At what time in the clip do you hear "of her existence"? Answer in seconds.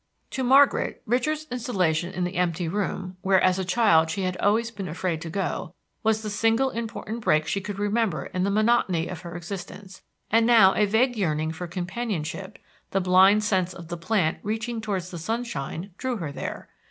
9.07-10.01